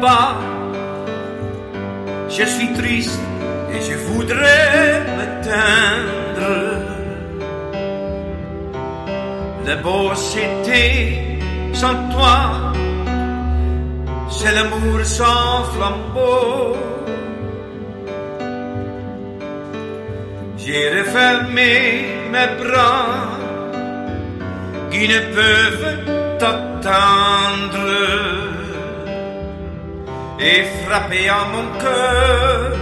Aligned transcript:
pas, 0.00 0.36
je 2.28 2.44
suis 2.44 2.72
triste 2.72 3.20
et 3.72 3.80
je 3.80 3.96
voudrais 4.08 5.02
m'éteindre. 5.16 6.52
Le 9.66 9.76
beau 9.82 10.14
c'était 10.14 11.38
sans 11.72 11.94
toi, 12.10 12.72
c'est 14.30 14.52
l'amour 14.52 15.04
sans 15.04 15.64
flambeau. 15.72 16.76
J'ai 20.56 20.90
refermé 20.98 22.06
mes 22.32 22.48
bras 22.60 23.28
qui 24.90 25.08
ne 25.08 25.20
peuvent 25.34 26.38
t'attendre 26.38 28.53
et 30.38 30.64
frapper 30.84 31.28
à 31.28 31.44
mon 31.52 31.66
cœur. 31.80 32.76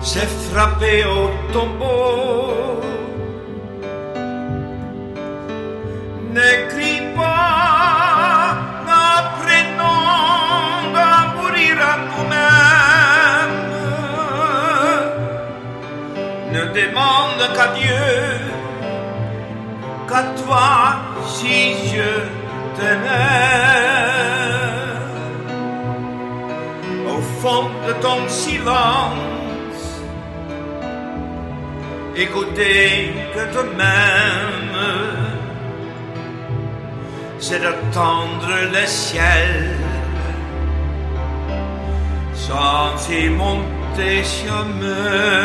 C'est 0.00 0.30
frapper 0.50 1.04
au 1.04 1.30
tombeau. 1.52 2.80
N'écris 6.32 7.02
pas, 7.16 8.56
apprenons 8.86 10.94
à 10.94 11.06
mourir 11.34 11.74
à 11.92 11.94
nous-mêmes. 12.08 13.60
Ne 16.52 16.62
demande 16.80 17.42
qu'à 17.56 17.68
Dieu, 17.78 18.10
qu'à 20.08 20.22
toi 20.42 20.70
si 21.26 21.56
je 21.88 22.10
t'aimais. 22.76 23.65
Fond 27.46 27.68
de 27.86 27.92
ton 28.04 28.20
silence, 28.28 29.80
écoutez 32.24 33.12
que 33.34 33.42
te 33.54 33.62
même. 33.82 34.76
C'est 37.38 37.60
d'attendre 37.64 38.52
le 38.74 38.84
ciel 38.86 39.54
sans 42.46 42.96
y 43.20 43.28
monter 43.28 44.16
jamais. 44.38 45.36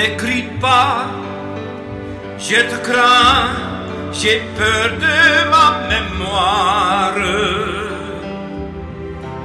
N'écris 0.00 0.48
pas, 0.58 1.04
je 2.38 2.60
te 2.70 2.76
crains, 2.88 3.52
j'ai 4.18 4.40
peur 4.56 4.88
de 5.04 5.16
ma 5.52 5.66
mémoire. 5.90 7.20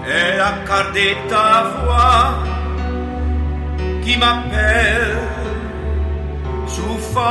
Et 0.07 0.39
accorder 0.51 1.17
ta 1.27 1.49
voix 1.75 2.27
qui 4.03 4.13
m'appelle 4.21 5.17
souffrant. 6.67 7.23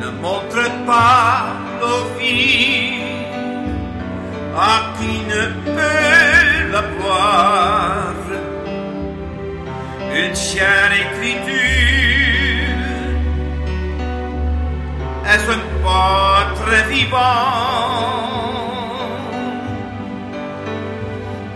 Ne 0.00 0.08
montre 0.22 0.64
pas 0.86 1.46
la 1.80 1.96
vie 2.16 2.92
à 4.56 4.74
qui 4.96 5.12
ne 5.32 5.42
peut 5.64 6.72
la 6.74 6.82
boire 6.98 8.19
une 10.26 10.36
chère 10.36 10.92
écriture. 10.92 11.60
Est-ce 15.30 15.50
un 15.50 15.62
portrait 15.82 16.84
vivant? 16.90 17.18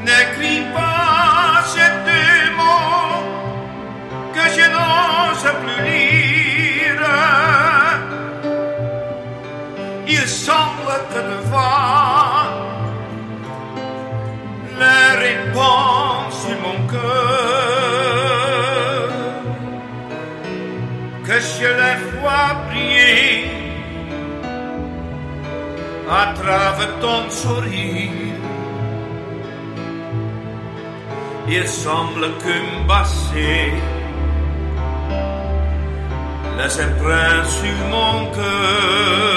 N'écris 0.06 0.62
pas 0.74 1.62
ces 1.72 1.90
deux 2.08 2.44
mots 2.60 3.22
que 4.34 4.44
je 4.56 4.64
n'ose 4.74 5.48
plus 5.62 5.80
lire. 5.88 7.04
Il 10.06 10.26
semble 10.46 10.94
que 11.10 11.20
devant 11.32 12.52
les 14.80 15.10
réponses 15.26 16.46
de 16.48 16.54
mon 16.64 16.78
cœur 16.92 17.43
que 21.64 21.70
je 21.70 21.76
les 21.82 22.20
vois 22.20 22.54
briller 22.68 23.48
à 26.10 26.34
travers 26.34 26.98
ton 27.00 27.30
sourire. 27.30 28.36
Il 31.48 31.66
semble 31.68 32.26
qu'un 32.42 32.68
passé 32.88 33.72
les 36.58 36.74
emprunts 36.84 37.44
sur 37.58 37.78
mon 37.92 38.30
cœur. 38.36 39.33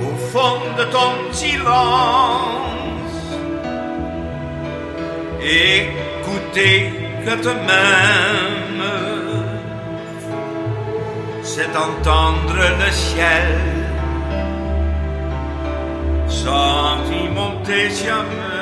Au 0.00 0.12
fond 0.32 0.60
de 0.78 0.84
ton 0.94 1.12
silence, 1.30 3.20
écoutez 5.42 6.78
que 7.22 7.48
même 7.68 8.57
c'est 11.54 11.74
entendre 11.74 12.62
le 12.82 12.90
ciel 12.92 13.48
sans 16.28 16.98
y 17.10 17.28
monter 17.30 17.88
jamais. 17.88 18.57